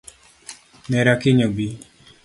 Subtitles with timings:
[0.89, 1.67] Nera kiny obi